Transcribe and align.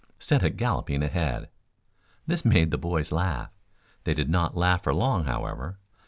sent 0.17 0.41
it 0.41 0.57
galloping 0.57 1.03
ahead. 1.03 1.47
This 2.25 2.43
made 2.43 2.71
the 2.71 2.77
boys 2.79 3.11
laugh. 3.11 3.51
They 4.03 4.15
did 4.15 4.31
not 4.31 4.57
laugh 4.57 4.81
for 4.81 4.95
long, 4.95 5.25
however. 5.25 5.77